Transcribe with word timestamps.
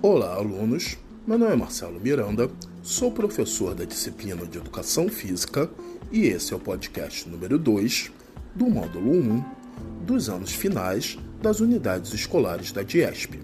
Olá, 0.00 0.34
alunos. 0.34 0.96
Meu 1.26 1.36
nome 1.36 1.52
é 1.52 1.56
Marcelo 1.56 1.98
Miranda, 1.98 2.48
sou 2.84 3.10
professor 3.10 3.74
da 3.74 3.84
disciplina 3.84 4.46
de 4.46 4.56
Educação 4.56 5.08
Física 5.08 5.68
e 6.12 6.26
esse 6.26 6.52
é 6.52 6.56
o 6.56 6.60
podcast 6.60 7.28
número 7.28 7.58
2 7.58 8.12
do 8.54 8.70
módulo 8.70 9.10
1 9.10 9.44
dos 10.06 10.28
anos 10.28 10.52
finais 10.52 11.18
das 11.42 11.58
unidades 11.58 12.14
escolares 12.14 12.70
da 12.70 12.84
DIESP. 12.84 13.40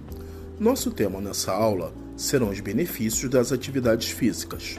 Nosso 0.60 0.92
tema 0.92 1.20
nessa 1.20 1.50
aula 1.50 1.92
serão 2.16 2.50
os 2.50 2.60
benefícios 2.60 3.28
das 3.28 3.50
atividades 3.50 4.10
físicas. 4.10 4.78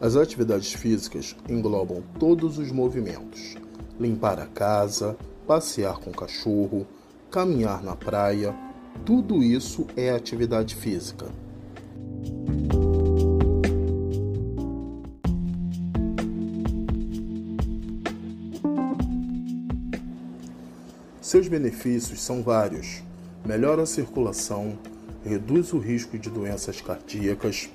As 0.00 0.16
atividades 0.16 0.72
físicas 0.72 1.36
englobam 1.46 2.02
todos 2.18 2.56
os 2.56 2.72
movimentos: 2.72 3.56
limpar 3.98 4.40
a 4.40 4.46
casa, 4.46 5.14
passear 5.46 5.98
com 5.98 6.08
o 6.08 6.14
cachorro, 6.14 6.86
caminhar 7.30 7.82
na 7.82 7.94
praia, 7.94 8.56
tudo 9.04 9.42
isso 9.42 9.86
é 9.94 10.08
atividade 10.08 10.74
física. 10.74 11.26
Seus 21.20 21.46
benefícios 21.46 22.22
são 22.22 22.42
vários: 22.42 23.02
melhora 23.44 23.82
a 23.82 23.86
circulação, 23.86 24.78
reduz 25.22 25.74
o 25.74 25.78
risco 25.78 26.18
de 26.18 26.30
doenças 26.30 26.80
cardíacas, 26.80 27.68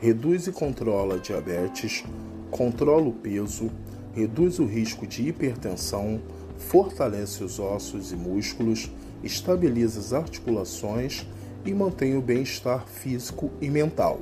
reduz 0.00 0.46
e 0.46 0.52
controla 0.52 1.18
diabetes, 1.18 2.02
controla 2.50 3.06
o 3.06 3.12
peso, 3.12 3.70
reduz 4.14 4.58
o 4.58 4.64
risco 4.64 5.06
de 5.06 5.28
hipertensão, 5.28 6.22
fortalece 6.56 7.44
os 7.44 7.58
ossos 7.58 8.10
e 8.10 8.16
músculos, 8.16 8.90
estabiliza 9.22 10.00
as 10.00 10.14
articulações 10.14 11.26
e 11.66 11.74
mantém 11.74 12.16
o 12.16 12.22
bem-estar 12.22 12.86
físico 12.86 13.50
e 13.60 13.68
mental. 13.68 14.18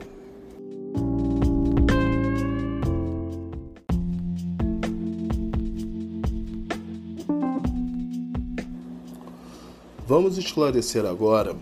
Vamos 10.05 10.39
esclarecer 10.39 11.05
agora 11.05 11.55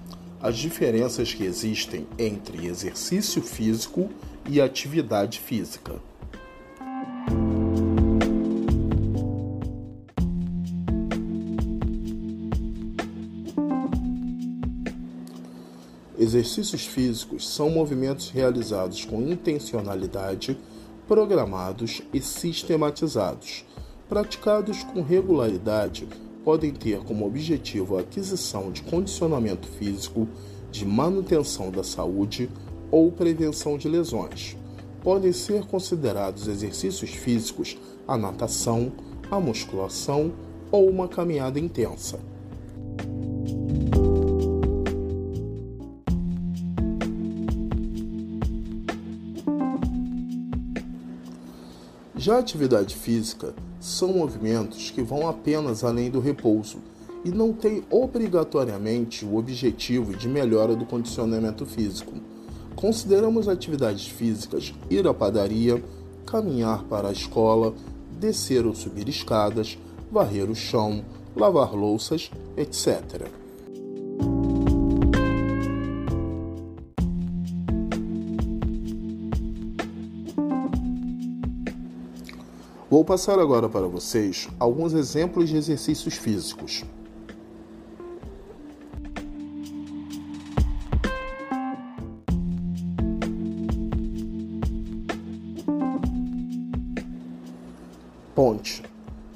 as 0.47 0.57
diferenças 0.59 1.35
que 1.35 1.43
existem 1.43 2.07
entre 2.17 2.69
exercício 2.69 3.43
físico 3.43 4.09
e 4.49 4.61
atividade 4.61 5.41
física. 5.41 6.01
Exercícios 16.17 16.87
físicos 16.87 17.49
são 17.49 17.69
movimentos 17.69 18.31
realizados 18.31 19.05
com 19.05 19.21
intencionalidade, 19.23 20.57
programados 21.09 22.03
e 22.15 22.21
sistematizados, 22.21 23.65
praticados 24.09 24.85
com 24.85 25.03
regularidade 25.03 26.07
podem 26.47 26.71
ter 26.71 27.01
como 27.01 27.27
objetivo 27.27 27.97
a 27.97 28.03
aquisição 28.03 28.71
de 28.71 28.81
condicionamento 28.83 29.67
físico, 29.67 30.29
de 30.71 30.87
manutenção 30.87 31.73
da 31.73 31.83
saúde 31.83 32.49
ou 32.89 33.11
prevenção 33.11 33.77
de 33.77 33.89
lesões. 33.89 34.57
Podem 35.03 35.33
ser 35.33 35.67
considerados 35.67 36.47
exercícios 36.47 37.11
físicos 37.11 37.77
a 38.07 38.17
natação, 38.17 38.93
a 39.29 39.41
musculação 39.41 40.33
ou 40.71 40.89
uma 40.89 41.09
caminhada 41.09 41.59
intensa. 41.59 42.21
Já 52.17 52.37
a 52.37 52.39
atividade 52.39 52.95
física 52.95 53.53
são 53.81 54.13
movimentos 54.13 54.91
que 54.91 55.03
vão 55.03 55.29
apenas 55.29 55.85
além 55.85 56.11
do 56.11 56.21
repouso 56.21 56.79
e 57.25 57.31
não 57.31 57.53
têm 57.53 57.83
obrigatoriamente 57.91 59.25
o 59.25 59.37
objetivo 59.37 60.15
de 60.15 60.29
melhora 60.29 60.77
do 60.77 60.87
condicionamento 60.87 61.67
físico. 61.67 62.13
Consideramos 62.75 63.49
atividades 63.49 64.07
físicas 64.07 64.75
ir 64.91 65.07
à 65.07 65.15
padaria, 65.15 65.83
caminhar 66.25 66.85
para 66.85 67.09
a 67.09 67.13
escola, 67.13 67.75
descer 68.19 68.67
ou 68.67 68.75
subir 68.75 69.09
escadas, 69.09 69.79
varrer 70.11 70.51
o 70.51 70.55
chão, 70.55 71.05
lavar 71.35 71.75
louças, 71.75 72.31
etc. 72.57 73.29
Vou 82.97 83.05
passar 83.05 83.39
agora 83.39 83.69
para 83.69 83.87
vocês 83.87 84.49
alguns 84.59 84.95
exemplos 84.95 85.51
de 85.51 85.57
exercícios 85.59 86.15
físicos. 86.15 86.83
Ponte. 98.35 98.83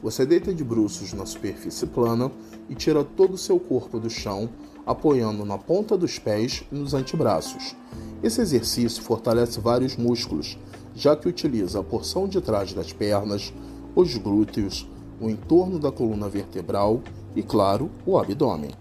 Você 0.02 0.24
deita 0.24 0.54
de 0.54 0.64
bruços 0.64 1.12
na 1.12 1.26
superfície 1.26 1.86
plana 1.86 2.32
e 2.66 2.74
tira 2.74 3.04
todo 3.04 3.34
o 3.34 3.38
seu 3.38 3.60
corpo 3.60 4.00
do 4.00 4.08
chão, 4.08 4.48
apoiando 4.86 5.44
na 5.44 5.58
ponta 5.58 5.98
dos 5.98 6.18
pés 6.18 6.64
e 6.72 6.74
nos 6.74 6.94
antebraços. 6.94 7.76
Esse 8.22 8.40
exercício 8.40 9.02
fortalece 9.02 9.60
vários 9.60 9.98
músculos, 9.98 10.56
já 11.00 11.16
que 11.16 11.26
utiliza 11.26 11.80
a 11.80 11.82
porção 11.82 12.28
de 12.28 12.42
trás 12.42 12.74
das 12.74 12.92
pernas, 12.92 13.54
os 13.96 14.14
glúteos, 14.18 14.86
o 15.18 15.30
entorno 15.30 15.78
da 15.78 15.90
coluna 15.90 16.28
vertebral 16.28 17.00
e, 17.34 17.42
claro, 17.42 17.90
o 18.04 18.18
abdômen. 18.18 18.72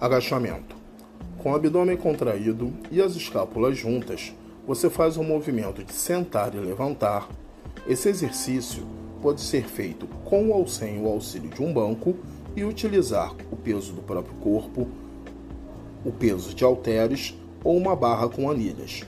Agachamento. 0.00 0.76
Com 1.38 1.50
o 1.50 1.56
abdômen 1.56 1.96
contraído 1.96 2.72
e 2.92 3.02
as 3.02 3.16
escápulas 3.16 3.76
juntas, 3.76 4.32
você 4.64 4.88
faz 4.88 5.16
o 5.16 5.22
um 5.22 5.24
movimento 5.24 5.82
de 5.82 5.92
sentar 5.92 6.54
e 6.54 6.58
levantar. 6.58 7.28
Esse 7.88 8.08
exercício 8.08 8.99
pode 9.20 9.40
ser 9.40 9.64
feito 9.66 10.06
com 10.24 10.50
ou 10.50 10.66
sem 10.66 11.00
o 11.00 11.08
auxílio 11.08 11.50
de 11.50 11.62
um 11.62 11.72
banco 11.72 12.16
e 12.56 12.64
utilizar 12.64 13.34
o 13.50 13.56
peso 13.56 13.92
do 13.92 14.02
próprio 14.02 14.34
corpo, 14.36 14.88
o 16.04 16.10
peso 16.10 16.54
de 16.54 16.64
halteres 16.64 17.34
ou 17.62 17.76
uma 17.76 17.94
barra 17.94 18.28
com 18.28 18.50
anilhas. 18.50 19.02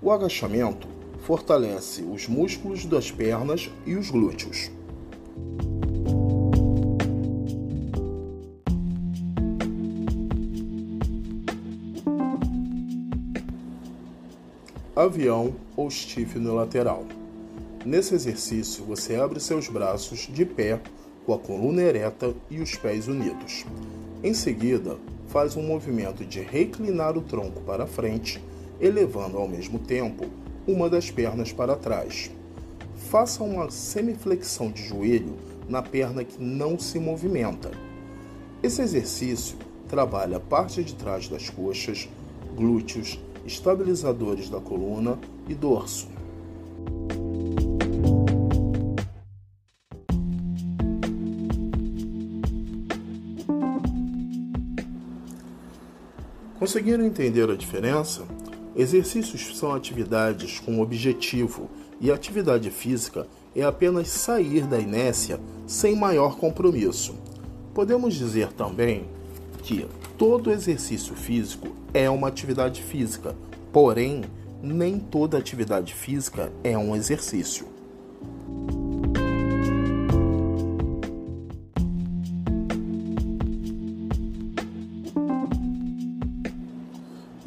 O 0.00 0.10
agachamento 0.10 0.88
fortalece 1.20 2.02
os 2.02 2.26
músculos 2.26 2.84
das 2.84 3.10
pernas 3.10 3.70
e 3.84 3.94
os 3.94 4.10
glúteos. 4.10 4.70
Avião 14.96 15.54
ou 15.76 15.88
stiff 15.90 16.38
no 16.40 16.54
lateral. 16.54 17.17
Nesse 17.84 18.14
exercício, 18.14 18.84
você 18.84 19.14
abre 19.14 19.38
seus 19.38 19.68
braços 19.68 20.28
de 20.32 20.44
pé, 20.44 20.80
com 21.24 21.32
a 21.32 21.38
coluna 21.38 21.82
ereta 21.82 22.34
e 22.50 22.60
os 22.60 22.74
pés 22.74 23.06
unidos. 23.06 23.64
Em 24.22 24.34
seguida, 24.34 24.96
faz 25.28 25.56
um 25.56 25.62
movimento 25.62 26.24
de 26.24 26.40
reclinar 26.40 27.16
o 27.16 27.22
tronco 27.22 27.60
para 27.60 27.86
frente, 27.86 28.42
elevando 28.80 29.38
ao 29.38 29.46
mesmo 29.46 29.78
tempo 29.78 30.26
uma 30.66 30.90
das 30.90 31.10
pernas 31.10 31.52
para 31.52 31.76
trás. 31.76 32.30
Faça 33.10 33.44
uma 33.44 33.70
semiflexão 33.70 34.70
de 34.70 34.82
joelho 34.82 35.36
na 35.68 35.80
perna 35.80 36.24
que 36.24 36.42
não 36.42 36.78
se 36.78 36.98
movimenta. 36.98 37.70
Esse 38.60 38.82
exercício 38.82 39.56
trabalha 39.88 40.38
a 40.38 40.40
parte 40.40 40.82
de 40.82 40.94
trás 40.94 41.28
das 41.28 41.48
coxas, 41.48 42.08
glúteos, 42.56 43.20
estabilizadores 43.46 44.50
da 44.50 44.60
coluna 44.60 45.18
e 45.48 45.54
dorso. 45.54 46.08
Conseguiram 56.58 57.06
entender 57.06 57.48
a 57.48 57.54
diferença? 57.54 58.22
Exercícios 58.74 59.56
são 59.56 59.72
atividades 59.72 60.58
com 60.58 60.80
objetivo 60.80 61.70
e 62.00 62.10
atividade 62.10 62.68
física 62.68 63.28
é 63.54 63.62
apenas 63.62 64.08
sair 64.08 64.66
da 64.66 64.78
inércia 64.78 65.38
sem 65.68 65.94
maior 65.94 66.36
compromisso. 66.36 67.14
Podemos 67.72 68.14
dizer 68.14 68.52
também 68.52 69.04
que 69.62 69.86
todo 70.16 70.50
exercício 70.50 71.14
físico 71.14 71.68
é 71.94 72.10
uma 72.10 72.26
atividade 72.26 72.82
física, 72.82 73.36
porém, 73.72 74.24
nem 74.60 74.98
toda 74.98 75.38
atividade 75.38 75.94
física 75.94 76.52
é 76.64 76.76
um 76.76 76.96
exercício. 76.96 77.68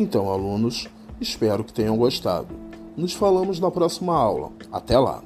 Então, 0.02 0.32
alunos, 0.32 0.88
espero 1.22 1.64
que 1.64 1.72
tenham 1.72 1.96
gostado. 1.96 2.48
Nos 2.98 3.14
falamos 3.14 3.60
na 3.60 3.70
próxima 3.70 4.16
aula. 4.16 4.52
Até 4.72 4.98
lá! 4.98 5.22